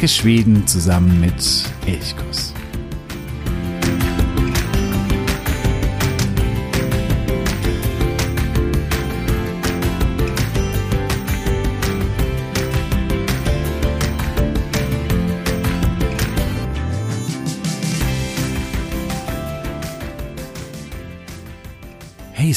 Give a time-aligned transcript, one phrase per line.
[0.00, 1.34] Entdecke Schweden zusammen mit
[1.84, 2.54] Elchkuss.
[22.32, 22.54] Hey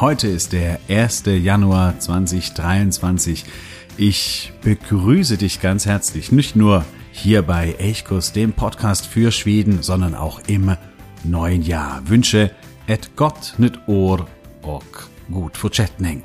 [0.00, 1.24] heute ist der 1.
[1.26, 3.44] Januar 2023.
[4.02, 10.14] Ich begrüße dich ganz herzlich, nicht nur hier bei Elchkurs, dem Podcast für Schweden, sondern
[10.14, 10.74] auch im
[11.22, 12.00] neuen Jahr.
[12.08, 12.50] Wünsche
[12.86, 14.26] et gott nit år
[14.62, 16.22] och gut fortsättning.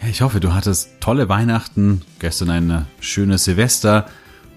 [0.00, 4.08] Ja, ich hoffe, du hattest tolle Weihnachten, gestern ein schönes Silvester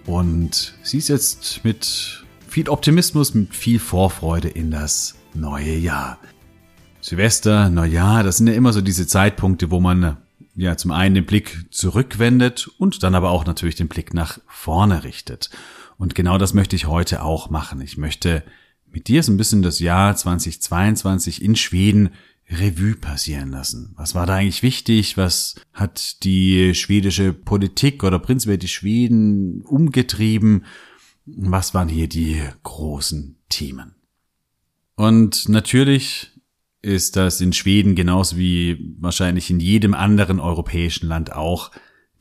[0.06, 6.18] und siehst jetzt mit viel Optimismus, mit viel Vorfreude in das neue Jahr.
[7.02, 10.16] Silvester, Neujahr, das sind ja immer so diese Zeitpunkte, wo man
[10.56, 15.04] ja zum einen den Blick zurückwendet und dann aber auch natürlich den Blick nach vorne
[15.04, 15.50] richtet.
[15.98, 17.82] Und genau das möchte ich heute auch machen.
[17.82, 18.44] Ich möchte
[18.92, 22.12] mit dir so ein bisschen das Jahr 2022 in Schweden
[22.50, 23.94] Revue passieren lassen.
[23.96, 25.18] Was war da eigentlich wichtig?
[25.18, 30.66] Was hat die schwedische Politik oder prinzipiell die Schweden umgetrieben?
[31.26, 33.96] Was waren hier die großen Themen?
[34.96, 36.35] Und natürlich
[36.86, 41.72] ist das in Schweden genauso wie wahrscheinlich in jedem anderen europäischen Land auch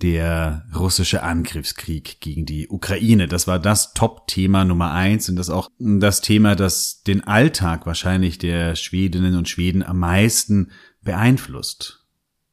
[0.02, 3.28] der russische Angriffskrieg gegen die Ukraine.
[3.28, 8.38] Das war das Top-Thema Nummer eins und das auch das Thema, das den Alltag wahrscheinlich
[8.38, 12.00] der Schwedinnen und Schweden am meisten beeinflusst.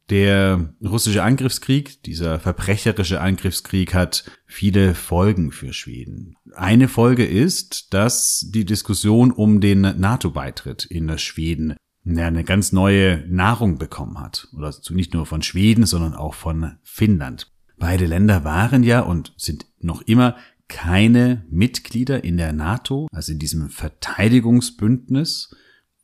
[0.10, 6.36] Der russische Angriffskrieg, dieser verbrecherische Angriffskrieg hat viele Folgen für Schweden.
[6.54, 13.24] Eine Folge ist, dass die Diskussion um den NATO-Beitritt in Schweden ja, eine ganz neue
[13.28, 14.48] Nahrung bekommen hat.
[14.56, 17.52] Oder nicht nur von Schweden, sondern auch von Finnland.
[17.78, 20.36] Beide Länder waren ja und sind noch immer
[20.68, 25.54] keine Mitglieder in der NATO, also in diesem Verteidigungsbündnis.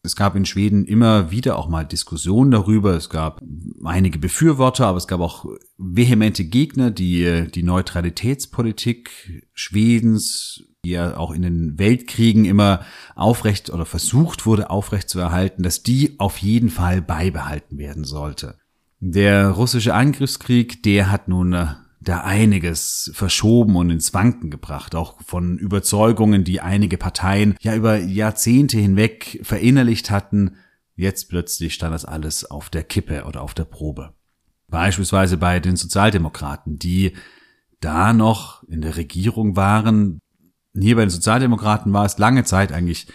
[0.04, 2.96] Es gab in Schweden immer wieder auch mal Diskussionen darüber.
[2.96, 3.42] Es gab
[3.84, 5.46] einige Befürworter, aber es gab auch
[5.78, 12.82] vehemente Gegner, die die Neutralitätspolitik Schwedens ja auch in den Weltkriegen immer
[13.16, 15.10] aufrecht oder versucht wurde aufrecht
[15.64, 18.56] dass die auf jeden Fall beibehalten werden sollte.
[19.00, 21.68] Der russische Angriffskrieg, der hat nun äh,
[22.02, 27.98] da einiges verschoben und ins Wanken gebracht, auch von Überzeugungen, die einige Parteien ja über
[27.98, 30.56] Jahrzehnte hinweg verinnerlicht hatten.
[30.96, 34.14] Jetzt plötzlich stand das alles auf der Kippe oder auf der Probe.
[34.68, 37.14] Beispielsweise bei den Sozialdemokraten, die
[37.80, 40.20] da noch in der Regierung waren,
[40.82, 43.08] hier bei den Sozialdemokraten war es lange Zeit eigentlich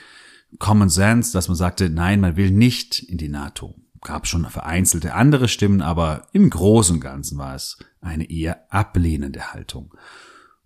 [0.58, 3.74] Common Sense, dass man sagte, nein, man will nicht in die NATO.
[4.02, 9.52] Gab schon vereinzelte andere Stimmen, aber im Großen und Ganzen war es eine eher ablehnende
[9.52, 9.94] Haltung.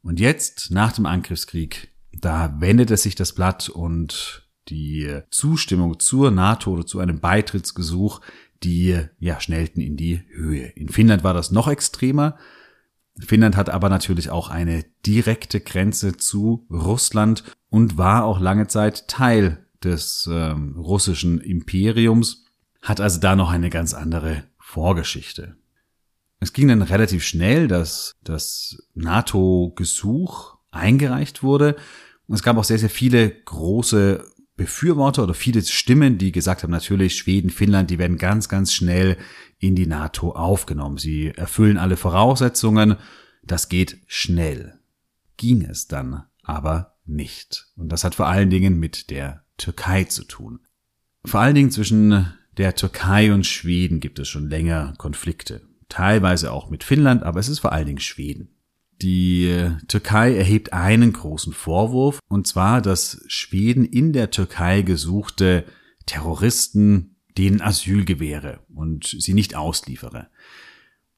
[0.03, 6.73] Und jetzt, nach dem Angriffskrieg, da wendete sich das Blatt und die Zustimmung zur NATO
[6.73, 8.21] oder zu einem Beitrittsgesuch,
[8.63, 10.67] die ja schnellten in die Höhe.
[10.69, 12.37] In Finnland war das noch extremer.
[13.19, 19.09] Finnland hat aber natürlich auch eine direkte Grenze zu Russland und war auch lange Zeit
[19.09, 22.45] Teil des ähm, russischen Imperiums,
[22.83, 25.57] hat also da noch eine ganz andere Vorgeschichte.
[26.41, 31.77] Es ging dann relativ schnell, dass das NATO-Gesuch eingereicht wurde.
[32.29, 34.25] Es gab auch sehr, sehr viele große
[34.57, 39.19] Befürworter oder viele Stimmen, die gesagt haben, natürlich Schweden, Finnland, die werden ganz, ganz schnell
[39.59, 40.97] in die NATO aufgenommen.
[40.97, 42.97] Sie erfüllen alle Voraussetzungen.
[43.43, 44.79] Das geht schnell.
[45.37, 47.67] Ging es dann aber nicht.
[47.77, 50.61] Und das hat vor allen Dingen mit der Türkei zu tun.
[51.25, 55.63] Vor allen Dingen zwischen der Türkei und Schweden gibt es schon länger Konflikte.
[55.89, 58.56] Teilweise auch mit Finnland, aber es ist vor allen Dingen Schweden.
[59.03, 65.65] Die Türkei erhebt einen großen Vorwurf, und zwar, dass Schweden in der Türkei gesuchte
[66.07, 70.29] Terroristen denen Asyl gewähre und sie nicht ausliefere.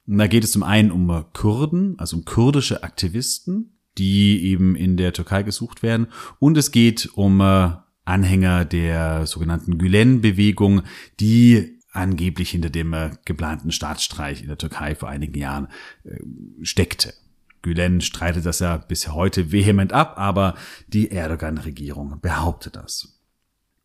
[0.07, 4.97] Und da geht es zum einen um Kurden, also um kurdische Aktivisten, die eben in
[4.97, 6.09] der Türkei gesucht werden.
[6.39, 7.73] Und es geht um äh,
[8.05, 10.83] Anhänger der sogenannten Gülen-Bewegung,
[11.21, 15.69] die angeblich hinter dem äh, geplanten Staatsstreich in der Türkei vor einigen Jahren
[16.05, 16.17] äh,
[16.63, 17.13] steckte.
[17.63, 20.55] Gülen streitet das ja bis heute vehement ab, aber
[20.87, 23.19] die Erdogan-Regierung behauptet das.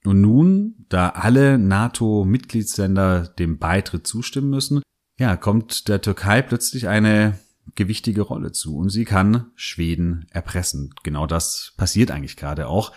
[0.06, 4.82] Und nun, da alle NATO-Mitgliedsländer dem Beitritt zustimmen müssen,
[5.18, 7.40] ja, kommt der Türkei plötzlich eine
[7.76, 10.94] gewichtige Rolle zu und sie kann Schweden erpressen.
[11.04, 12.92] Genau das passiert eigentlich gerade auch.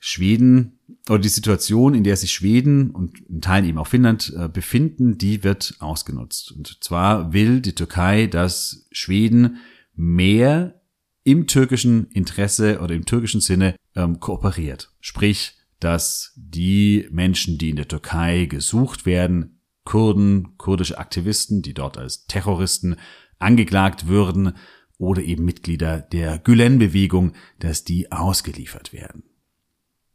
[0.00, 0.78] Schweden
[1.08, 5.18] oder die Situation, in der sich Schweden und in Teilen eben auch Finnland äh, befinden,
[5.18, 6.52] die wird ausgenutzt.
[6.52, 9.58] Und zwar will die Türkei, dass Schweden
[9.98, 10.80] mehr
[11.24, 14.92] im türkischen Interesse oder im türkischen Sinne ähm, kooperiert.
[15.00, 21.96] Sprich, dass die Menschen, die in der Türkei gesucht werden, Kurden, kurdische Aktivisten, die dort
[21.96, 22.96] als Terroristen
[23.38, 24.54] angeklagt würden,
[24.98, 29.22] oder eben Mitglieder der Gülen-Bewegung, dass die ausgeliefert werden.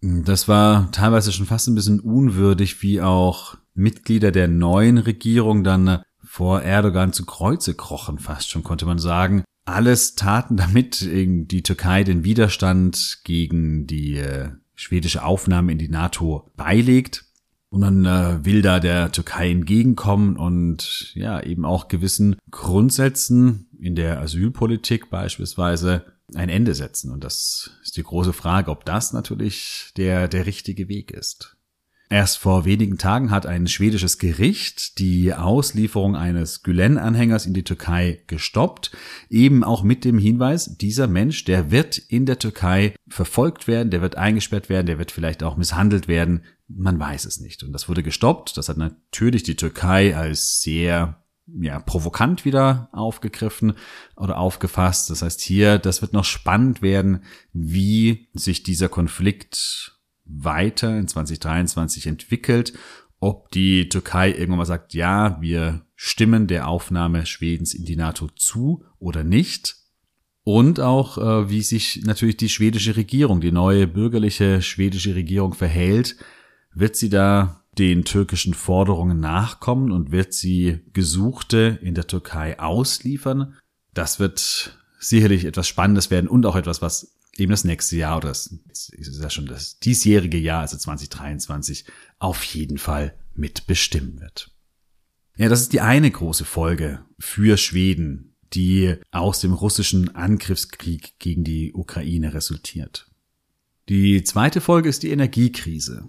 [0.01, 6.03] Das war teilweise schon fast ein bisschen unwürdig, wie auch Mitglieder der neuen Regierung dann
[6.21, 9.43] vor Erdogan zu Kreuze krochen, fast schon konnte man sagen.
[9.65, 16.51] Alles taten damit die Türkei den Widerstand gegen die äh, schwedische Aufnahme in die NATO
[16.57, 17.25] beilegt.
[17.69, 23.95] Und man äh, will da der Türkei entgegenkommen und ja, eben auch gewissen Grundsätzen in
[23.95, 26.05] der Asylpolitik beispielsweise
[26.35, 27.11] ein Ende setzen.
[27.11, 31.57] Und das ist die große Frage, ob das natürlich der, der richtige Weg ist.
[32.13, 38.21] Erst vor wenigen Tagen hat ein schwedisches Gericht die Auslieferung eines Gülen-Anhängers in die Türkei
[38.27, 38.91] gestoppt,
[39.31, 44.03] eben auch mit dem Hinweis, dieser Mensch, der wird in der Türkei verfolgt werden, der
[44.03, 47.63] wird eingesperrt werden, der wird vielleicht auch misshandelt werden, man weiß es nicht.
[47.63, 53.73] Und das wurde gestoppt, das hat natürlich die Türkei als sehr ja, provokant wieder aufgegriffen
[54.15, 55.09] oder aufgefasst.
[55.09, 57.23] Das heißt hier, das wird noch spannend werden,
[57.53, 59.93] wie sich dieser Konflikt
[60.35, 62.73] weiter in 2023 entwickelt,
[63.19, 68.27] ob die Türkei irgendwann mal sagt, ja, wir stimmen der Aufnahme Schwedens in die NATO
[68.35, 69.77] zu oder nicht.
[70.43, 76.17] Und auch, äh, wie sich natürlich die schwedische Regierung, die neue bürgerliche schwedische Regierung verhält.
[76.73, 83.55] Wird sie da den türkischen Forderungen nachkommen und wird sie Gesuchte in der Türkei ausliefern?
[83.93, 88.29] Das wird sicherlich etwas Spannendes werden und auch etwas, was eben das nächste Jahr oder
[88.29, 88.47] das
[88.89, 91.85] ist ja schon das diesjährige Jahr, also 2023,
[92.19, 94.51] auf jeden Fall mitbestimmen wird.
[95.35, 101.43] Ja, das ist die eine große Folge für Schweden, die aus dem russischen Angriffskrieg gegen
[101.43, 103.09] die Ukraine resultiert.
[103.89, 106.07] Die zweite Folge ist die Energiekrise.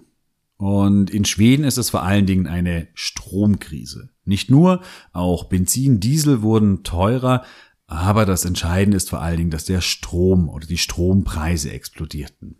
[0.57, 4.11] Und in Schweden ist es vor allen Dingen eine Stromkrise.
[4.23, 4.81] Nicht nur,
[5.11, 7.43] auch Benzin, Diesel wurden teurer,
[7.95, 12.57] aber das Entscheidende ist vor allen Dingen, dass der Strom oder die Strompreise explodierten.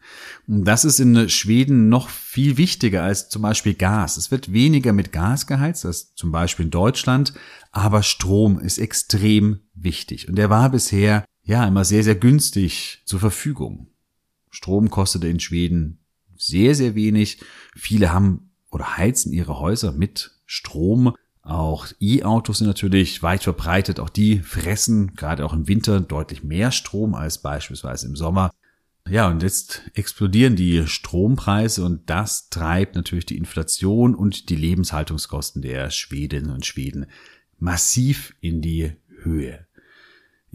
[0.48, 4.18] Und das ist in Schweden noch viel wichtiger als zum Beispiel Gas.
[4.18, 7.34] Es wird weniger mit Gas geheizt als zum Beispiel in Deutschland,
[7.72, 10.30] aber Strom ist extrem wichtig.
[10.30, 13.88] Und der war bisher ja immer sehr, sehr günstig zur Verfügung.
[14.50, 16.00] Strom kostete in Schweden
[16.38, 17.42] sehr, sehr wenig.
[17.76, 21.14] Viele haben oder heizen ihre Häuser mit Strom.
[21.45, 24.00] Auch E-Autos sind natürlich weit verbreitet.
[24.00, 28.50] Auch die fressen gerade auch im Winter deutlich mehr Strom als beispielsweise im Sommer.
[29.07, 35.62] Ja, und jetzt explodieren die Strompreise und das treibt natürlich die Inflation und die Lebenshaltungskosten
[35.62, 37.06] der Schwedinnen und Schweden
[37.59, 39.68] massiv in die Höhe.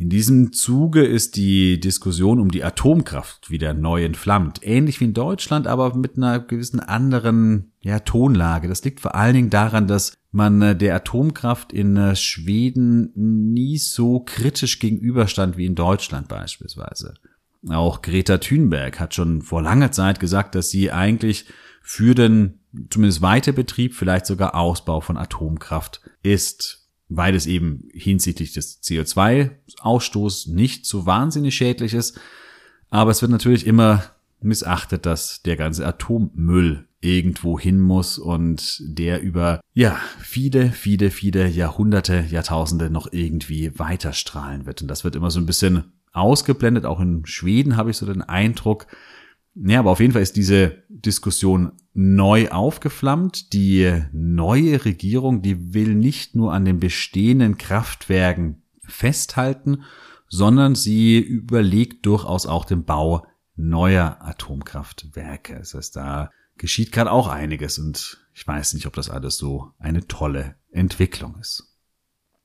[0.01, 4.61] In diesem Zuge ist die Diskussion um die Atomkraft wieder neu entflammt.
[4.63, 8.67] Ähnlich wie in Deutschland, aber mit einer gewissen anderen ja, Tonlage.
[8.67, 13.77] Das liegt vor allen Dingen daran, dass man äh, der Atomkraft in äh, Schweden nie
[13.77, 17.13] so kritisch gegenüberstand wie in Deutschland beispielsweise.
[17.69, 21.45] Auch Greta Thunberg hat schon vor langer Zeit gesagt, dass sie eigentlich
[21.83, 26.80] für den zumindest Weiterbetrieb, vielleicht sogar Ausbau von Atomkraft ist
[27.11, 32.19] weil es eben hinsichtlich des CO2-Ausstoßes nicht so wahnsinnig schädlich ist.
[32.89, 34.05] Aber es wird natürlich immer
[34.41, 41.49] missachtet, dass der ganze Atommüll irgendwo hin muss und der über, ja, viele, viele, viele
[41.49, 44.83] Jahrhunderte, Jahrtausende noch irgendwie weiterstrahlen wird.
[44.83, 46.85] Und das wird immer so ein bisschen ausgeblendet.
[46.85, 48.87] Auch in Schweden habe ich so den Eindruck,
[49.55, 53.53] ja, aber auf jeden Fall ist diese Diskussion neu aufgeflammt.
[53.53, 59.83] Die neue Regierung, die will nicht nur an den bestehenden Kraftwerken festhalten,
[60.29, 63.27] sondern sie überlegt durchaus auch den Bau
[63.57, 65.57] neuer Atomkraftwerke.
[65.57, 69.73] Das heißt, da geschieht gerade auch einiges und ich weiß nicht, ob das alles so
[69.79, 71.70] eine tolle Entwicklung ist.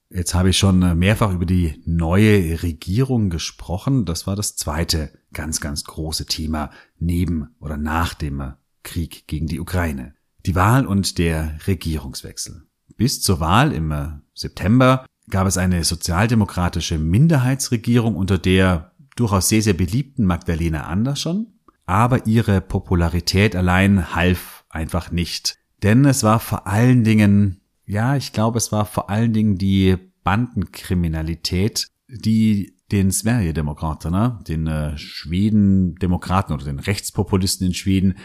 [0.09, 4.05] Jetzt habe ich schon äh, mehrfach über die neue Regierung gesprochen.
[4.05, 6.69] Das war das zweite ganz, ganz große Thema
[6.99, 8.51] neben oder nach dem äh,
[8.83, 10.13] Krieg gegen die Ukraine.
[10.45, 12.63] Die Wahl und der Regierungswechsel.
[12.97, 19.63] Bis zur Wahl im äh, September gab es eine sozialdemokratische Minderheitsregierung unter der durchaus sehr,
[19.63, 21.47] sehr beliebten Magdalena Andersson.
[21.87, 25.57] Aber ihre Popularität allein half einfach nicht.
[25.83, 29.97] Denn es war vor allen Dingen ja, ich glaube, es war vor allen Dingen die
[30.23, 38.15] Bandenkriminalität, die den Sverigedemokraterna, den äh, Schweden-Demokraten oder den Rechtspopulisten in Schweden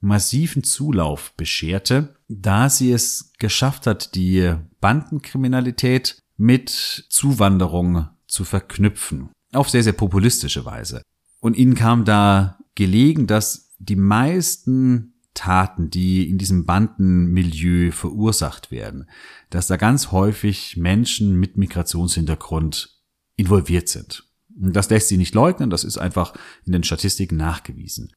[0.00, 9.30] massiven Zulauf bescherte, da sie es geschafft hat, die Bandenkriminalität mit Zuwanderung zu verknüpfen.
[9.52, 11.02] auf sehr, sehr populistische Weise.
[11.40, 19.08] Und ihnen kam da gelegen, dass die meisten Taten, die in diesem Bandenmilieu verursacht werden,
[19.48, 23.00] dass da ganz häufig Menschen mit Migrationshintergrund
[23.36, 24.24] involviert sind.
[24.60, 26.34] Und das lässt sie nicht leugnen, das ist einfach
[26.66, 28.12] in den Statistiken nachgewiesen.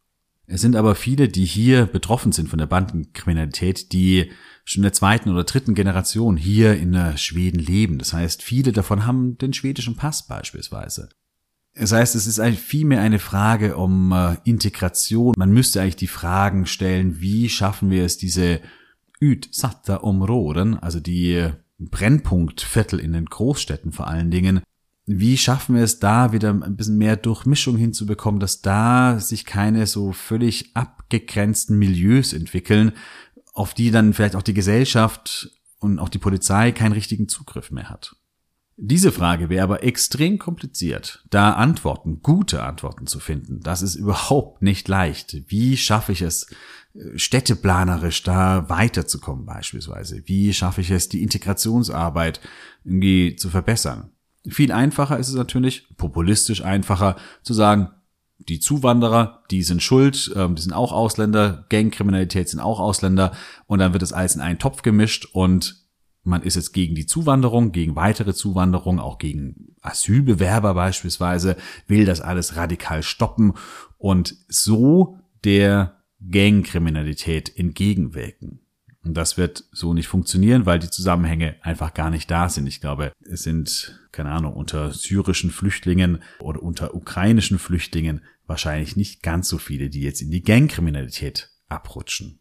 [0.48, 4.30] Es sind aber viele, die hier betroffen sind von der Bandenkriminalität, die
[4.66, 8.00] schon in der zweiten oder dritten Generation hier in Schweden leben.
[8.00, 11.08] Das heißt, viele davon haben den schwedischen Pass beispielsweise.
[11.76, 15.34] Das heißt, es ist vielmehr eine Frage um äh, Integration.
[15.38, 18.62] Man müsste eigentlich die Fragen stellen, wie schaffen wir es, diese
[19.20, 21.50] utsatta Områden, also die
[21.80, 24.62] Brennpunktviertel in den Großstädten vor allen Dingen,
[25.06, 29.86] wie schaffen wir es da wieder ein bisschen mehr Durchmischung hinzubekommen, dass da sich keine
[29.86, 32.94] so völlig abgegrenzten Milieus entwickeln,
[33.54, 37.90] auf die dann vielleicht auch die Gesellschaft und auch die Polizei keinen richtigen Zugriff mehr
[37.90, 38.16] hat.
[38.76, 43.60] Diese Frage wäre aber extrem kompliziert, da Antworten, gute Antworten zu finden.
[43.62, 45.44] Das ist überhaupt nicht leicht.
[45.48, 46.48] Wie schaffe ich es,
[46.96, 50.24] äh, städteplanerisch da weiterzukommen beispielsweise?
[50.26, 52.42] Wie schaffe ich es, die Integrationsarbeit
[52.84, 54.10] irgendwie zu verbessern?
[54.48, 57.92] Viel einfacher ist es natürlich, populistisch einfacher, zu sagen,
[58.40, 63.34] die Zuwanderer, die sind schuld, ähm, die sind auch Ausländer, Gangkriminalität sind auch Ausländer
[63.68, 65.83] und dann wird das alles in einen Topf gemischt und
[66.24, 72.22] man ist jetzt gegen die Zuwanderung, gegen weitere Zuwanderung, auch gegen Asylbewerber beispielsweise, will das
[72.22, 73.54] alles radikal stoppen
[73.98, 78.60] und so der Gangkriminalität entgegenwirken.
[79.04, 82.68] Und das wird so nicht funktionieren, weil die Zusammenhänge einfach gar nicht da sind.
[82.68, 89.22] Ich glaube, es sind, keine Ahnung, unter syrischen Flüchtlingen oder unter ukrainischen Flüchtlingen wahrscheinlich nicht
[89.22, 92.40] ganz so viele, die jetzt in die Gangkriminalität abrutschen.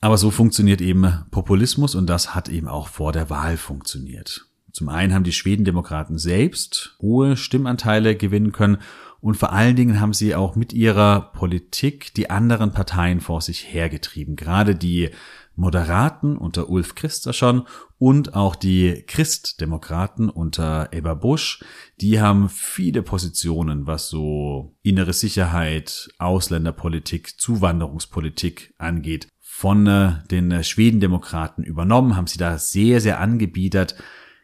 [0.00, 4.46] Aber so funktioniert eben Populismus und das hat eben auch vor der Wahl funktioniert.
[4.72, 8.78] Zum einen haben die Schwedendemokraten selbst hohe Stimmanteile gewinnen können
[9.20, 13.72] und vor allen Dingen haben sie auch mit ihrer Politik die anderen Parteien vor sich
[13.72, 14.36] hergetrieben.
[14.36, 15.10] Gerade die
[15.54, 17.66] Moderaten unter Ulf Christerson
[17.98, 21.64] und auch die Christdemokraten unter Ebba Busch,
[21.98, 30.62] die haben viele Positionen, was so innere Sicherheit, Ausländerpolitik, Zuwanderungspolitik angeht, von äh, den äh,
[30.62, 33.96] Schwedendemokraten übernommen, haben sie da sehr, sehr angebiedert.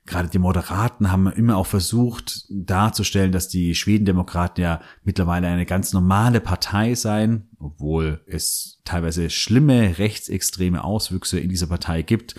[0.07, 5.93] Gerade die Moderaten haben immer auch versucht darzustellen, dass die Schwedendemokraten ja mittlerweile eine ganz
[5.93, 12.35] normale Partei seien, obwohl es teilweise schlimme rechtsextreme Auswüchse in dieser Partei gibt.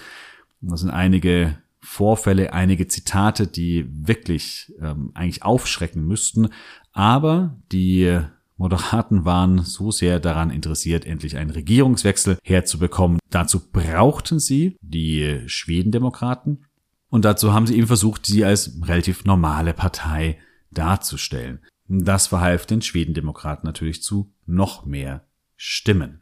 [0.62, 6.50] Das sind einige Vorfälle, einige Zitate, die wirklich ähm, eigentlich aufschrecken müssten.
[6.92, 8.20] Aber die
[8.58, 13.20] Moderaten waren so sehr daran interessiert, endlich einen Regierungswechsel herzubekommen.
[13.30, 16.66] Dazu brauchten sie die Schwedendemokraten
[17.10, 20.38] und dazu haben sie eben versucht, sie als relativ normale Partei
[20.72, 21.60] darzustellen.
[21.88, 26.22] Das verhalf den Schwedendemokraten natürlich zu noch mehr Stimmen.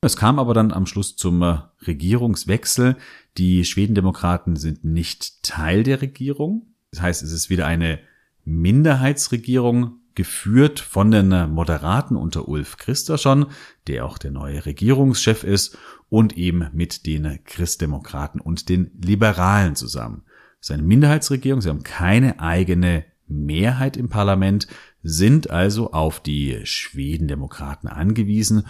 [0.00, 1.42] Es kam aber dann am Schluss zum
[1.86, 2.96] Regierungswechsel.
[3.38, 6.74] Die Schwedendemokraten sind nicht Teil der Regierung.
[6.90, 8.00] Das heißt, es ist wieder eine
[8.44, 13.46] Minderheitsregierung geführt von den Moderaten unter Ulf Christerson,
[13.86, 15.76] der auch der neue Regierungschef ist,
[16.08, 20.22] und eben mit den Christdemokraten und den Liberalen zusammen.
[20.60, 24.68] Es ist eine Minderheitsregierung, sie haben keine eigene Mehrheit im Parlament,
[25.02, 28.66] sind also auf die Schwedendemokraten angewiesen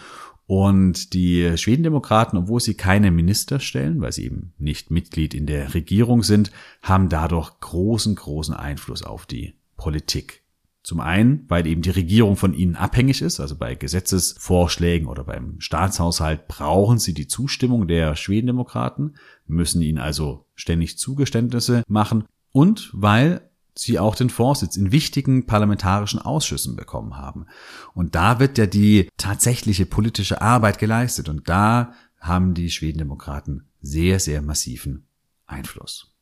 [0.47, 5.75] und die Schwedendemokraten, obwohl sie keine Minister stellen, weil sie eben nicht Mitglied in der
[5.75, 6.51] Regierung sind,
[6.83, 10.44] haben dadurch großen, großen Einfluss auf die Politik.
[10.85, 15.59] Zum einen, weil eben die Regierung von ihnen abhängig ist, also bei Gesetzesvorschlägen oder beim
[15.59, 23.51] Staatshaushalt brauchen sie die Zustimmung der Schwedendemokraten, müssen ihnen also ständig Zugeständnisse machen und weil
[23.75, 27.47] sie auch den Vorsitz in wichtigen parlamentarischen Ausschüssen bekommen haben.
[27.95, 34.21] Und da wird ja die tatsächliche politische Arbeit geleistet und da haben die Schwedendemokraten sehr,
[34.21, 35.07] sehr massiven
[35.47, 36.15] Einfluss.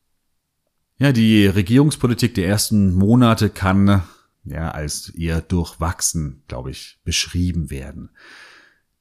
[0.99, 4.03] Ja, die Regierungspolitik der ersten Monate kann
[4.45, 8.09] ja, als eher durchwachsen, glaube ich, beschrieben werden.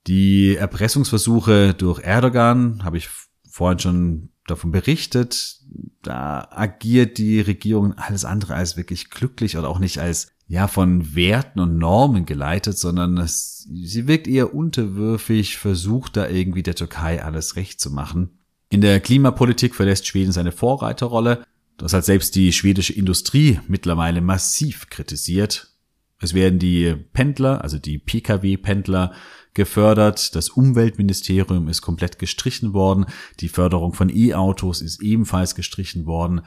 [0.07, 3.09] Die Erpressungsversuche durch Erdogan habe ich
[3.49, 5.61] vorhin schon davon berichtet.
[6.03, 11.15] Da agiert die Regierung alles andere als wirklich glücklich oder auch nicht als ja von
[11.15, 17.23] Werten und Normen geleitet, sondern es, sie wirkt eher unterwürfig, versucht da irgendwie der Türkei
[17.23, 18.39] alles recht zu machen.
[18.69, 21.45] In der Klimapolitik verlässt Schweden seine Vorreiterrolle.
[21.83, 25.75] Das hat selbst die schwedische Industrie mittlerweile massiv kritisiert.
[26.21, 29.13] Es werden die Pendler, also die Pkw-Pendler,
[29.53, 30.37] gefördert.
[30.37, 33.07] Das Umweltministerium ist komplett gestrichen worden.
[33.41, 36.43] Die Förderung von E-Autos ist ebenfalls gestrichen worden.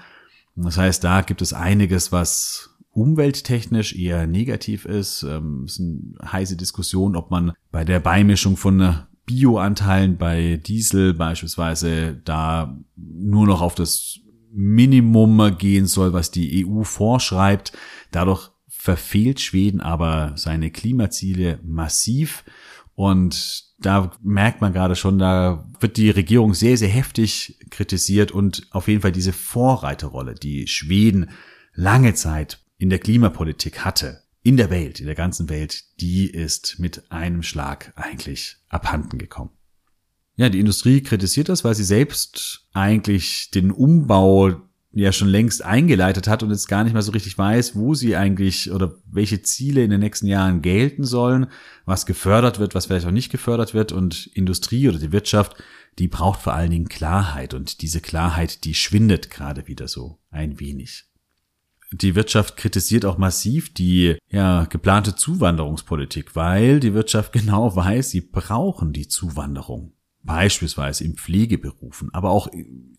[0.55, 5.23] Das heißt, da gibt es einiges, was umwelttechnisch eher negativ ist.
[5.23, 11.13] Ähm, es ist eine heiße Diskussion, ob man bei der Beimischung von Bioanteilen bei Diesel
[11.13, 14.21] beispielsweise da nur noch auf das
[14.55, 17.73] Minimum gehen soll, was die EU vorschreibt.
[18.11, 22.43] Dadurch verfehlt Schweden aber seine Klimaziele massiv.
[22.93, 28.67] Und da merkt man gerade schon, da wird die Regierung sehr, sehr heftig kritisiert und
[28.71, 31.29] auf jeden Fall diese Vorreiterrolle, die Schweden
[31.73, 36.79] lange Zeit in der Klimapolitik hatte, in der Welt, in der ganzen Welt, die ist
[36.79, 39.51] mit einem Schlag eigentlich abhanden gekommen.
[40.37, 44.61] Ja, die Industrie kritisiert das, weil sie selbst eigentlich den Umbau
[44.91, 48.15] ja schon längst eingeleitet hat und jetzt gar nicht mehr so richtig weiß, wo sie
[48.15, 51.47] eigentlich oder welche Ziele in den nächsten Jahren gelten sollen,
[51.85, 53.91] was gefördert wird, was vielleicht auch nicht gefördert wird.
[53.91, 55.55] Und Industrie oder die Wirtschaft,
[55.99, 57.53] die braucht vor allen Dingen Klarheit.
[57.53, 61.05] Und diese Klarheit, die schwindet gerade wieder so ein wenig.
[61.91, 68.21] Die Wirtschaft kritisiert auch massiv die ja, geplante Zuwanderungspolitik, weil die Wirtschaft genau weiß, sie
[68.21, 72.49] brauchen die Zuwanderung beispielsweise in Pflegeberufen, aber auch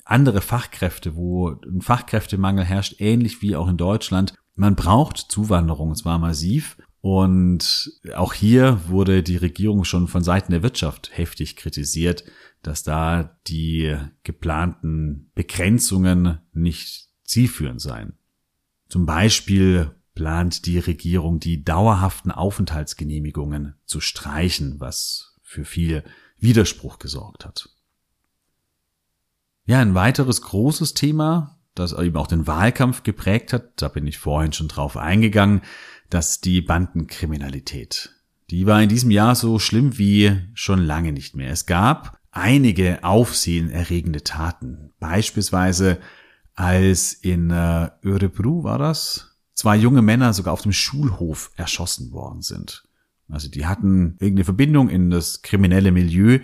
[0.04, 4.34] andere Fachkräfte, wo ein Fachkräftemangel herrscht, ähnlich wie auch in Deutschland.
[4.54, 6.78] Man braucht Zuwanderung, und zwar massiv.
[7.00, 12.24] Und auch hier wurde die Regierung schon von Seiten der Wirtschaft heftig kritisiert,
[12.62, 18.14] dass da die geplanten Begrenzungen nicht zielführend seien.
[18.88, 26.02] Zum Beispiel plant die Regierung, die dauerhaften Aufenthaltsgenehmigungen zu streichen, was für viel
[26.38, 27.68] Widerspruch gesorgt hat.
[29.64, 34.18] Ja, ein weiteres großes Thema, das eben auch den Wahlkampf geprägt hat, da bin ich
[34.18, 35.62] vorhin schon drauf eingegangen,
[36.08, 38.12] dass die Bandenkriminalität.
[38.50, 41.50] Die war in diesem Jahr so schlimm wie schon lange nicht mehr.
[41.50, 44.92] Es gab einige aufsehenerregende Taten.
[45.00, 45.98] Beispielsweise
[46.54, 52.42] als in äh, Örebro war das, zwei junge Männer sogar auf dem Schulhof erschossen worden
[52.42, 52.84] sind.
[53.28, 56.38] Also die hatten irgendeine Verbindung in das kriminelle Milieu,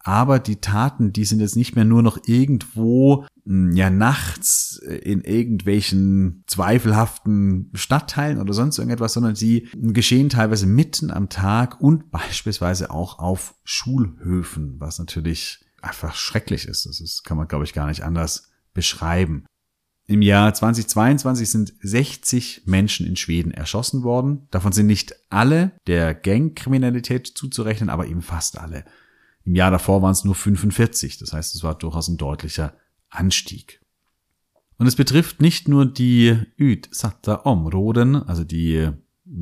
[0.00, 5.22] aber die Taten, die sind jetzt nicht mehr nur noch irgendwo hm, ja nachts in
[5.22, 12.90] irgendwelchen zweifelhaften Stadtteilen oder sonst irgendetwas, sondern sie geschehen teilweise mitten am Tag und beispielsweise
[12.90, 16.86] auch auf Schulhöfen, was natürlich einfach schrecklich ist.
[16.86, 19.44] Das ist, kann man glaube ich gar nicht anders beschreiben.
[20.10, 24.48] Im Jahr 2022 sind 60 Menschen in Schweden erschossen worden.
[24.50, 28.86] Davon sind nicht alle der Gangkriminalität zuzurechnen, aber eben fast alle.
[29.44, 31.18] Im Jahr davor waren es nur 45.
[31.18, 32.72] Das heißt, es war durchaus ein deutlicher
[33.10, 33.82] Anstieg.
[34.78, 38.88] Und es betrifft nicht nur die Utsatta Områden, also die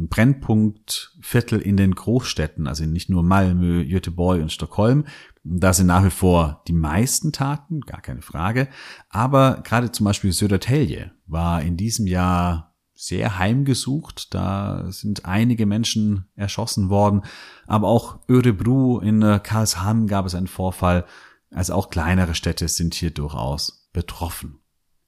[0.08, 5.04] Brennpunktviertel in den Großstädten, also nicht nur Malmö, Göteborg und Stockholm.
[5.42, 8.68] Da sind nach wie vor die meisten Taten, gar keine Frage.
[9.08, 14.34] Aber gerade zum Beispiel Södertälje war in diesem Jahr sehr heimgesucht.
[14.34, 17.22] Da sind einige Menschen erschossen worden.
[17.66, 21.04] Aber auch Örebro in äh, Karlshamn gab es einen Vorfall.
[21.50, 24.58] Also auch kleinere Städte sind hier durchaus betroffen.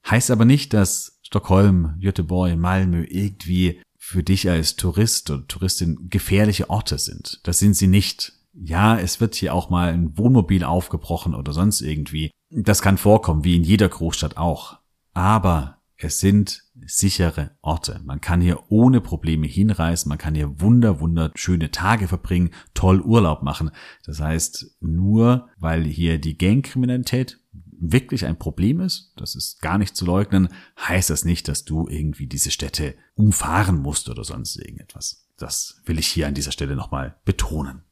[0.08, 6.70] Heißt aber nicht, dass Stockholm, Göteborg, Malmö irgendwie für dich als Tourist oder Touristin gefährliche
[6.70, 7.40] Orte sind.
[7.42, 8.32] Das sind sie nicht.
[8.54, 12.30] Ja, es wird hier auch mal ein Wohnmobil aufgebrochen oder sonst irgendwie.
[12.48, 14.78] Das kann vorkommen, wie in jeder Großstadt auch.
[15.12, 18.00] Aber es sind sichere Orte.
[18.02, 23.42] Man kann hier ohne Probleme hinreisen, man kann hier wunder, wunderschöne Tage verbringen, toll Urlaub
[23.42, 23.72] machen.
[24.06, 27.40] Das heißt, nur weil hier die Gangkriminalität
[27.80, 31.88] wirklich ein Problem ist, das ist gar nicht zu leugnen, heißt das nicht, dass du
[31.88, 35.26] irgendwie diese Städte umfahren musst oder sonst irgendetwas.
[35.36, 37.82] Das will ich hier an dieser Stelle nochmal betonen.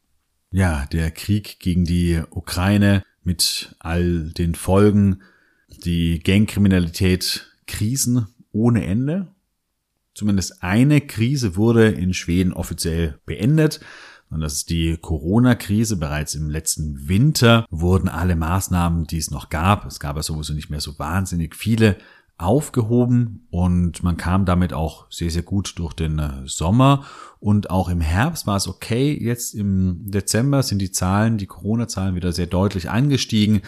[0.50, 5.22] Ja, der Krieg gegen die Ukraine mit all den Folgen,
[5.68, 9.28] die Gangkriminalität, Krisen ohne Ende.
[10.14, 13.80] Zumindest eine Krise wurde in Schweden offiziell beendet.
[14.30, 15.96] Und das ist die Corona-Krise.
[15.96, 20.52] Bereits im letzten Winter wurden alle Maßnahmen, die es noch gab, es gab ja sowieso
[20.52, 21.96] nicht mehr so wahnsinnig viele,
[22.38, 27.06] aufgehoben und man kam damit auch sehr, sehr gut durch den äh, Sommer
[27.40, 29.16] und auch im Herbst war es okay.
[29.18, 33.62] Jetzt im Dezember sind die Zahlen, die Corona-Zahlen wieder sehr deutlich angestiegen,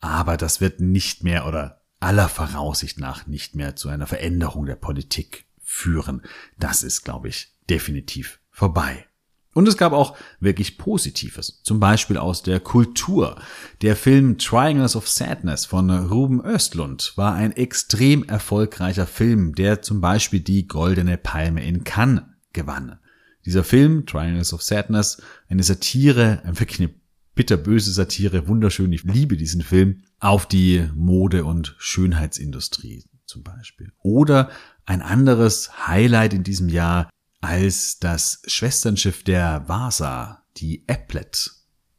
[0.00, 4.76] aber das wird nicht mehr oder aller Voraussicht nach nicht mehr zu einer Veränderung der
[4.76, 6.22] Politik führen.
[6.58, 9.06] Das ist, glaube ich, definitiv vorbei.
[9.52, 13.40] Und es gab auch wirklich Positives, zum Beispiel aus der Kultur.
[13.82, 20.00] Der Film Triangles of Sadness von Ruben Östlund war ein extrem erfolgreicher Film, der zum
[20.00, 22.98] Beispiel die Goldene Palme in Cannes gewann.
[23.44, 26.94] Dieser Film, Triangles of Sadness, eine Satire, wirklich eine
[27.34, 33.92] bitterböse Satire, wunderschön, ich liebe diesen Film, auf die Mode- und Schönheitsindustrie zum Beispiel.
[34.02, 34.50] Oder
[34.84, 37.08] ein anderes Highlight in diesem Jahr
[37.40, 41.52] als das Schwesternschiff der Vasa, die Applet,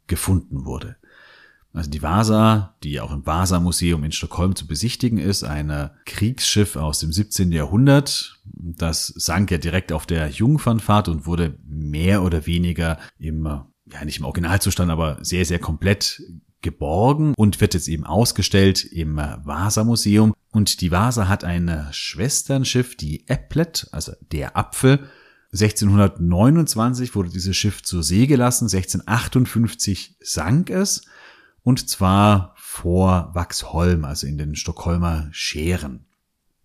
[0.08, 0.98] gefunden wurde.
[1.74, 7.00] Also die Vasa, die auch im Vasa-Museum in Stockholm zu besichtigen ist, ein Kriegsschiff aus
[7.00, 7.52] dem 17.
[7.54, 8.42] Jahrhundert.
[8.44, 14.20] Das sank ja direkt auf der Jungfernfahrt und wurde mehr oder weniger im, ja nicht
[14.20, 16.22] im Originalzustand, aber sehr, sehr komplett
[16.62, 20.36] geborgen und wird jetzt eben ausgestellt im Vasa-Museum.
[20.52, 25.08] Und die Vasa hat ein Schwesternschiff, die Applet, also der Apfel,
[25.54, 31.06] 1629 wurde dieses Schiff zur See gelassen, 1658 sank es
[31.64, 36.06] und zwar vor Waxholm, also in den Stockholmer Scheren.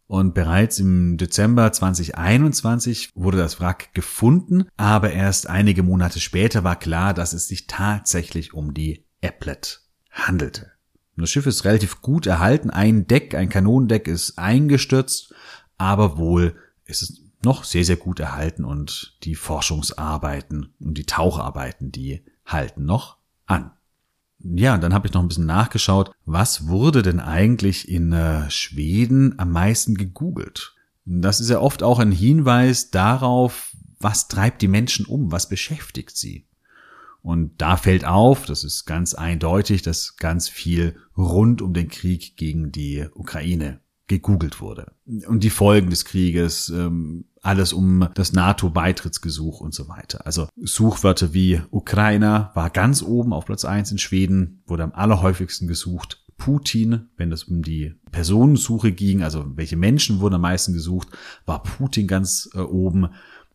[0.07, 6.79] Und bereits im Dezember 2021 wurde das Wrack gefunden, aber erst einige Monate später war
[6.79, 9.81] klar, dass es sich tatsächlich um die Applet
[10.13, 10.71] handelte.
[11.17, 15.35] Das Schiff ist relativ gut erhalten, ein Deck, ein Kanonendeck ist eingestürzt,
[15.77, 21.93] aber wohl ist es noch sehr, sehr gut erhalten und die Forschungsarbeiten und die Taucharbeiten,
[21.93, 23.73] die halten noch an.
[24.39, 29.39] Ja, dann habe ich noch ein bisschen nachgeschaut, was wurde denn eigentlich in äh, Schweden
[29.39, 30.75] am meisten gegoogelt?
[31.05, 36.17] Das ist ja oft auch ein Hinweis darauf, was treibt die Menschen um, was beschäftigt
[36.17, 36.47] sie.
[37.23, 42.37] Und da fällt auf, das ist ganz eindeutig, dass ganz viel rund um den Krieg
[42.37, 44.93] gegen die Ukraine gegoogelt wurde.
[45.27, 50.27] Und die Folgen des Krieges, ähm, alles um das NATO-Beitrittsgesuch und so weiter.
[50.27, 55.69] Also Suchwörter wie Ukrainer war ganz oben auf Platz eins in Schweden, wurde am allerhäufigsten
[55.69, 56.23] gesucht.
[56.39, 61.09] Putin, wenn es um die Personensuche ging, also welche Menschen wurden am meisten gesucht,
[61.47, 63.09] war Putin ganz äh, oben.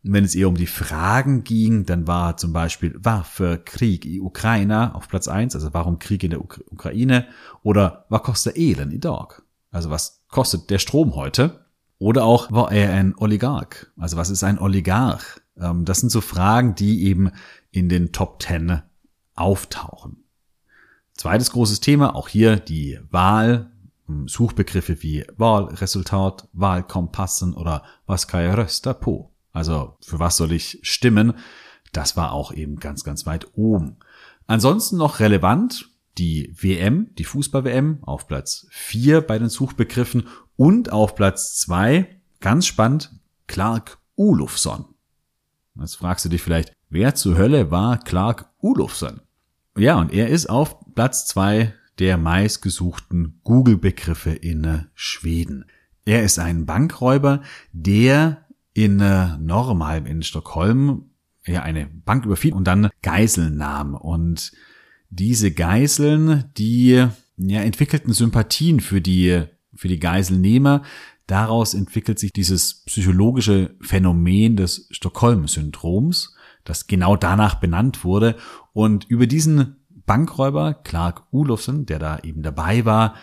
[0.03, 4.21] wenn es eher um die Fragen ging, dann war zum Beispiel, war für Krieg in
[4.21, 7.27] Ukraine auf Platz eins, also warum Krieg in der Uk Ukraine?
[7.61, 9.43] Oder was kostet Elend i dag?
[9.69, 11.65] Also was kostet der Strom heute?
[11.99, 13.85] Oder auch, war er ein Oligarch?
[13.95, 15.39] Also was ist ein Oligarch?
[15.55, 17.31] Ähm, das sind so Fragen, die eben
[17.69, 18.81] in den Top Ten
[19.35, 20.23] auftauchen.
[21.13, 23.69] Zweites großes Thema, auch hier die Wahl,
[24.07, 29.31] hm, Suchbegriffe wie Wahlresultat, Wahlkompassen oder was kann ich rösta po?
[29.51, 31.33] Also für was soll ich stimmen?
[31.91, 33.97] Das war auch eben ganz, ganz weit oben.
[34.47, 41.15] Ansonsten noch relevant, die WM, die Fußball-WM auf Platz 4 bei den Suchbegriffen und auf
[41.15, 42.07] Platz 2,
[42.39, 43.11] ganz spannend,
[43.47, 44.85] Clark Ulufsson.
[45.79, 49.21] Jetzt fragst du dich vielleicht, wer zur Hölle war Clark Ulufsson?
[49.77, 55.65] Ja, und er ist auf Platz 2 der meistgesuchten Google-Begriffe in Schweden.
[56.03, 61.11] Er ist ein Bankräuber, der in Norrmalm in Stockholm
[61.45, 64.51] ja eine Bank überfiel und dann Geiseln nahm und
[65.11, 67.05] diese Geiseln, die
[67.37, 69.43] ja, entwickelten Sympathien für die,
[69.75, 70.83] für die Geiselnehmer.
[71.27, 78.37] Daraus entwickelt sich dieses psychologische Phänomen des Stockholm-Syndroms, das genau danach benannt wurde.
[78.73, 83.15] Und über diesen Bankräuber, Clark Olofsson, der da eben dabei war,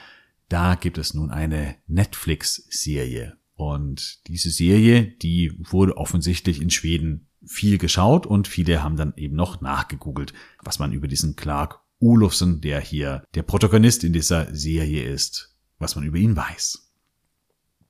[0.48, 3.36] da gibt es nun eine Netflix-Serie.
[3.54, 9.36] Und diese Serie, die wurde offensichtlich in Schweden viel geschaut und viele haben dann eben
[9.36, 15.04] noch nachgegoogelt, was man über diesen Clark Olofsson, der hier der Protagonist in dieser Serie
[15.04, 16.90] ist, was man über ihn weiß.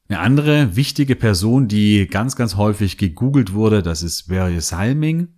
[0.08, 5.34] Eine andere wichtige Person, die ganz, ganz häufig gegoogelt wurde, das ist Börje Salming,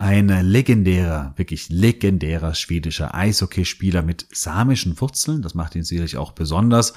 [0.00, 5.42] ein legendärer, wirklich legendärer schwedischer Eishockeyspieler mit samischen Wurzeln.
[5.42, 6.94] Das macht ihn sicherlich auch besonders.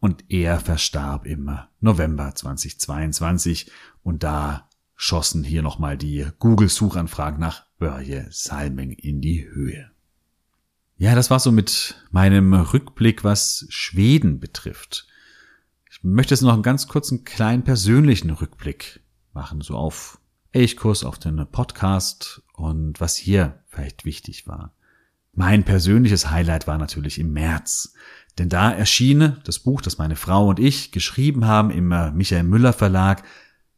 [0.00, 1.50] Und er verstarb im
[1.80, 3.70] November 2022.
[4.02, 4.65] Und da
[4.96, 9.90] schossen hier nochmal die Google-Suchanfragen nach Börje Salming in die Höhe.
[10.96, 15.06] Ja, das war so mit meinem Rückblick, was Schweden betrifft.
[15.90, 19.00] Ich möchte jetzt noch einen ganz kurzen kleinen persönlichen Rückblick
[19.34, 20.18] machen, so auf
[20.52, 24.72] Elchkurs, auf den Podcast und was hier vielleicht wichtig war.
[25.34, 27.92] Mein persönliches Highlight war natürlich im März,
[28.38, 32.72] denn da erschien das Buch, das meine Frau und ich geschrieben haben im Michael Müller
[32.72, 33.22] Verlag,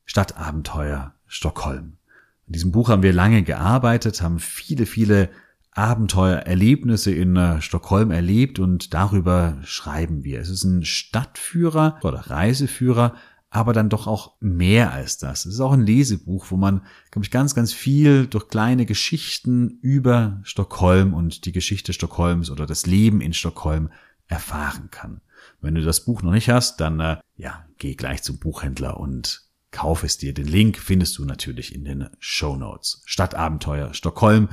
[0.08, 1.98] Stadtabenteuer Stockholm.
[2.46, 5.28] In diesem Buch haben wir lange gearbeitet, haben viele, viele
[5.72, 10.40] Abenteuererlebnisse in äh, Stockholm erlebt und darüber schreiben wir.
[10.40, 13.16] Es ist ein Stadtführer oder Reiseführer,
[13.50, 15.44] aber dann doch auch mehr als das.
[15.44, 19.78] Es ist auch ein Lesebuch, wo man, glaube ich, ganz, ganz viel durch kleine Geschichten
[19.82, 23.90] über Stockholm und die Geschichte Stockholms oder das Leben in Stockholm
[24.26, 25.20] erfahren kann.
[25.60, 29.47] Wenn du das Buch noch nicht hast, dann äh, ja, geh gleich zum Buchhändler und
[29.70, 30.34] kauf es dir.
[30.34, 33.02] Den Link findest du natürlich in den Show Notes.
[33.04, 34.48] Stadtabenteuer Stockholm.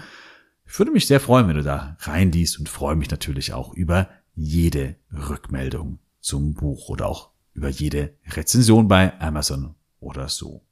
[0.68, 4.10] Ich würde mich sehr freuen, wenn du da reinliest und freue mich natürlich auch über
[4.36, 10.64] jede Rückmeldung zum Buch oder auch über jede Rezension bei Amazon oder so.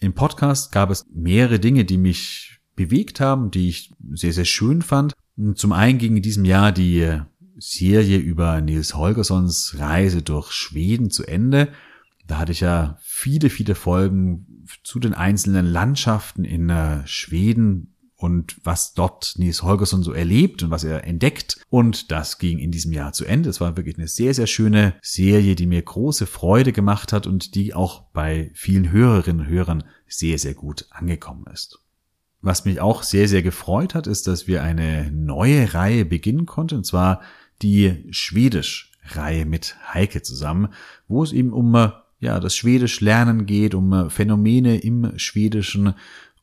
[0.00, 4.82] Im Podcast gab es mehrere Dinge, die mich bewegt haben, die ich sehr, sehr schön
[4.82, 5.12] fand.
[5.54, 7.20] Zum einen ging in diesem Jahr die
[7.56, 11.68] Serie über Nils Holgerssons Reise durch Schweden zu Ende.
[12.28, 18.60] Da hatte ich ja viele, viele Folgen zu den einzelnen Landschaften in äh, Schweden und
[18.64, 21.64] was dort Nils Holgersson so erlebt und was er entdeckt.
[21.70, 23.48] Und das ging in diesem Jahr zu Ende.
[23.48, 27.54] Es war wirklich eine sehr, sehr schöne Serie, die mir große Freude gemacht hat und
[27.54, 31.78] die auch bei vielen Hörerinnen und Hörern sehr, sehr gut angekommen ist.
[32.42, 36.76] Was mich auch sehr, sehr gefreut hat, ist, dass wir eine neue Reihe beginnen konnten,
[36.76, 37.22] und zwar
[37.62, 40.68] die Schwedisch-Reihe mit Heike zusammen,
[41.08, 41.70] wo es eben um
[42.20, 45.94] ja, das Schwedisch lernen geht, um Phänomene im Schwedischen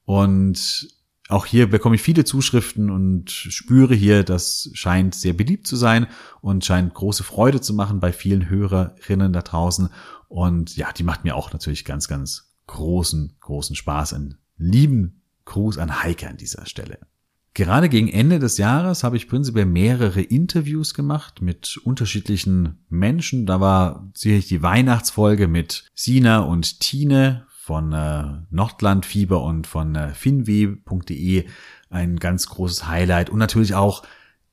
[0.06, 0.88] und
[1.28, 6.06] auch hier bekomme ich viele Zuschriften und spüre hier, das scheint sehr beliebt zu sein
[6.42, 9.90] und scheint große Freude zu machen bei vielen Hörerinnen da draußen.
[10.28, 14.14] Und ja, die macht mir auch natürlich ganz, ganz großen, großen Spaß.
[14.14, 17.00] Einen lieben Gruß an Heike an dieser Stelle.
[17.56, 23.46] Gerade gegen Ende des Jahres habe ich prinzipiell mehrere Interviews gemacht mit unterschiedlichen Menschen.
[23.46, 30.14] Da war sicherlich die Weihnachtsfolge mit Sina und Tine von äh, Nordlandfieber und von äh,
[30.14, 31.46] finweh.de
[31.90, 34.04] ein ganz großes Highlight und natürlich auch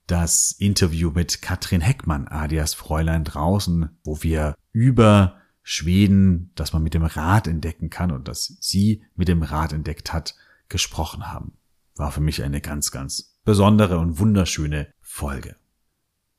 [0.06, 6.94] das Interview mit Katrin Heckmann, alias Fräulein draußen, wo wir über Schweden, das man mit
[6.94, 10.36] dem Rad entdecken kann und das sie mit dem Rad entdeckt hat,
[10.68, 11.54] gesprochen haben.
[11.96, 15.56] War für mich eine ganz, ganz besondere und wunderschöne Folge.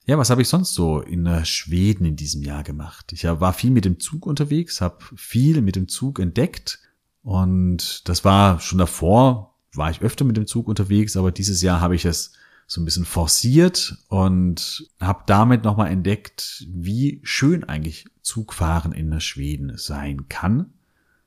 [0.05, 3.13] Ja, was habe ich sonst so in Schweden in diesem Jahr gemacht?
[3.13, 6.79] Ich war viel mit dem Zug unterwegs, habe viel mit dem Zug entdeckt
[7.21, 11.79] und das war schon davor, war ich öfter mit dem Zug unterwegs, aber dieses Jahr
[11.79, 12.33] habe ich es
[12.67, 19.77] so ein bisschen forciert und habe damit nochmal entdeckt, wie schön eigentlich Zugfahren in Schweden
[19.77, 20.73] sein kann.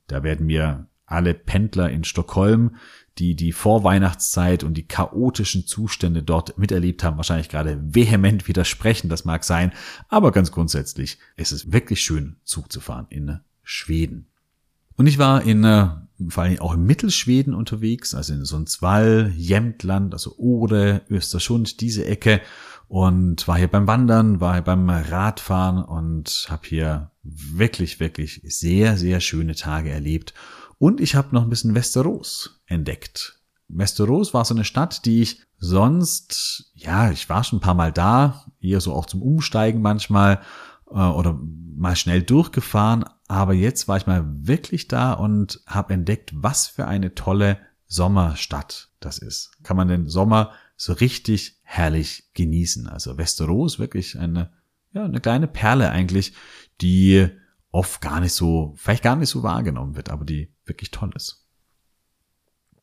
[0.07, 2.77] Da werden mir alle Pendler in Stockholm
[3.19, 9.09] die die Vorweihnachtszeit und die chaotischen Zustände dort miterlebt haben, wahrscheinlich gerade vehement widersprechen.
[9.09, 9.73] Das mag sein,
[10.09, 14.27] aber ganz grundsätzlich ist es wirklich schön, Zug zu fahren in Schweden.
[14.97, 15.89] Und ich war in, äh,
[16.29, 22.41] vor allem auch im Mittelschweden unterwegs, also in Sundsvall, Jämtland, also Ode, Östersund, diese Ecke
[22.89, 28.97] und war hier beim Wandern, war hier beim Radfahren und habe hier wirklich, wirklich sehr,
[28.97, 30.35] sehr schöne Tage erlebt
[30.79, 33.41] und ich habe noch ein bisschen Westeros entdeckt.
[33.69, 37.93] Westeros war so eine Stadt, die ich sonst, ja, ich war schon ein paar Mal
[37.93, 40.41] da, eher so auch zum Umsteigen manchmal
[40.91, 41.39] äh, oder
[41.77, 46.87] mal schnell durchgefahren, aber jetzt war ich mal wirklich da und habe entdeckt, was für
[46.87, 49.53] eine tolle Sommerstadt das ist.
[49.63, 52.87] Kann man den Sommer so richtig herrlich genießen.
[52.87, 54.53] Also Westeros wirklich eine,
[54.93, 56.35] ja, eine kleine Perle eigentlich,
[56.81, 57.29] die
[57.71, 61.47] oft gar nicht so, vielleicht gar nicht so wahrgenommen wird, aber die wirklich toll ist.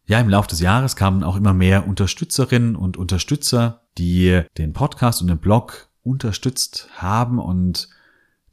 [0.06, 5.22] Ja, im Laufe des Jahres kamen auch immer mehr Unterstützerinnen und Unterstützer, die den Podcast
[5.22, 7.88] und den Blog unterstützt haben und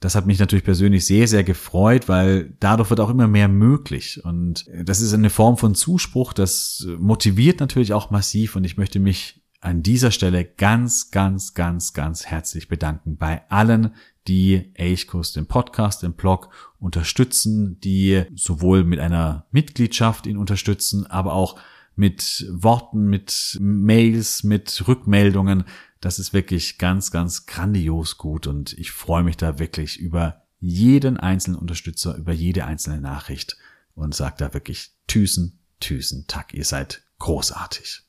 [0.00, 4.24] das hat mich natürlich persönlich sehr, sehr gefreut, weil dadurch wird auch immer mehr möglich.
[4.24, 8.98] Und das ist eine Form von Zuspruch, das motiviert natürlich auch massiv und ich möchte
[8.98, 13.94] mich an dieser Stelle ganz, ganz, ganz, ganz herzlich bedanken bei allen,
[14.30, 21.32] die Elchkurs, den Podcast, den Blog unterstützen, die sowohl mit einer Mitgliedschaft ihn unterstützen, aber
[21.32, 21.58] auch
[21.96, 25.64] mit Worten, mit Mails, mit Rückmeldungen.
[26.00, 31.16] Das ist wirklich ganz, ganz grandios gut und ich freue mich da wirklich über jeden
[31.16, 33.56] einzelnen Unterstützer, über jede einzelne Nachricht
[33.96, 38.04] und sage da wirklich Tüßen, Tüßen, Tack, ihr seid großartig.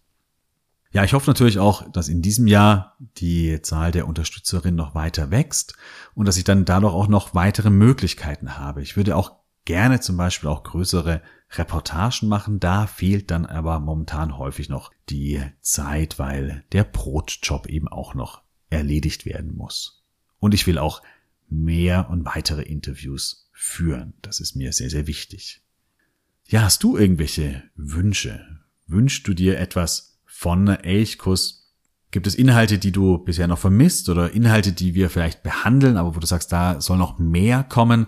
[0.93, 5.32] Ja, ich hoffe natürlich auch, dass in diesem Jahr die Zahl der Unterstützerinnen noch weiter
[5.32, 5.75] wächst
[6.15, 8.82] und dass ich dann dadurch auch noch weitere Möglichkeiten habe.
[8.82, 12.60] Ich würde auch gerne zum Beispiel auch größere Reportagen machen.
[12.60, 18.41] Da fehlt dann aber momentan häufig noch die Zeit, weil der Brotjob eben auch noch
[18.69, 20.04] erledigt werden muss.
[20.39, 21.01] Und ich will auch
[21.47, 24.13] mehr und weitere Interviews führen.
[24.21, 25.62] Das ist mir sehr, sehr wichtig.
[26.47, 28.45] Ja, hast du irgendwelche Wünsche?
[28.88, 30.11] Wünschst du dir etwas
[30.41, 31.71] von Elchkuss.
[32.10, 36.15] Gibt es Inhalte, die du bisher noch vermisst oder Inhalte, die wir vielleicht behandeln, aber
[36.15, 38.08] wo du sagst, da soll noch mehr kommen,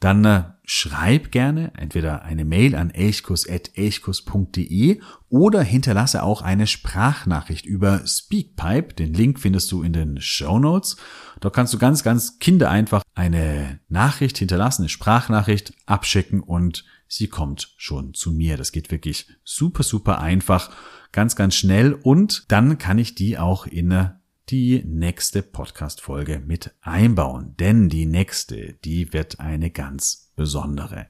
[0.00, 8.04] dann äh, schreib gerne entweder eine Mail an elchkus.elchkus.de oder hinterlasse auch eine Sprachnachricht über
[8.04, 8.94] Speakpipe.
[8.94, 10.96] Den Link findest du in den Show Notes.
[11.38, 17.74] Dort kannst du ganz, ganz kindereinfach eine Nachricht hinterlassen, eine Sprachnachricht abschicken und sie kommt
[17.76, 18.56] schon zu mir.
[18.56, 20.72] Das geht wirklich super, super einfach
[21.12, 24.10] ganz, ganz schnell und dann kann ich die auch in
[24.50, 27.54] die nächste Podcast-Folge mit einbauen.
[27.58, 31.06] Denn die nächste, die wird eine ganz besondere.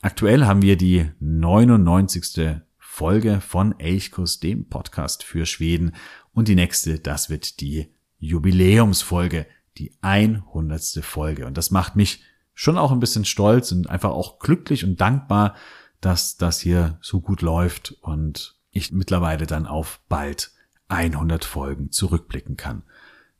[0.00, 2.60] Aktuell haben wir die 99.
[2.78, 5.94] Folge von Elchkus, dem Podcast für Schweden.
[6.32, 9.46] Und die nächste, das wird die Jubiläumsfolge,
[9.76, 10.82] die 100.
[11.02, 11.46] Folge.
[11.46, 12.22] Und das macht mich
[12.54, 15.54] schon auch ein bisschen stolz und einfach auch glücklich und dankbar,
[16.00, 20.52] dass das hier so gut läuft und ich mittlerweile dann auf bald
[20.88, 22.82] 100 Folgen zurückblicken kann.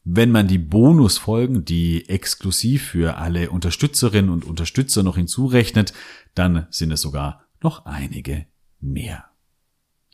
[0.05, 5.93] Wenn man die Bonusfolgen, die exklusiv für alle Unterstützerinnen und Unterstützer noch hinzurechnet,
[6.35, 8.47] dann sind es sogar noch einige
[8.81, 9.25] mehr.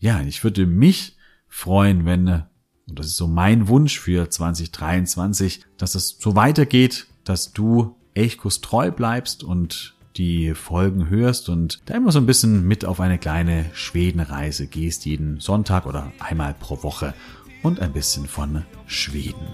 [0.00, 1.16] Ja, ich würde mich
[1.48, 7.52] freuen, wenn, und das ist so mein Wunsch für 2023, dass es so weitergeht, dass
[7.52, 12.84] du Elchkus treu bleibst und die Folgen hörst und da immer so ein bisschen mit
[12.84, 17.14] auf eine kleine Schwedenreise gehst, jeden Sonntag oder einmal pro Woche
[17.62, 19.46] und ein bisschen von Schweden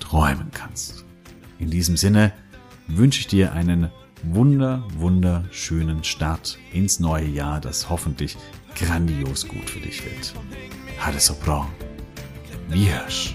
[0.00, 1.04] träumen kannst.
[1.58, 2.32] In diesem Sinne
[2.88, 3.90] wünsche ich dir einen
[4.22, 8.36] wunder, wunderschönen Start ins neue Jahr, das hoffentlich
[8.74, 10.34] grandios gut für dich wird.
[11.10, 11.66] Det så bra.
[12.68, 13.34] Vi hörs.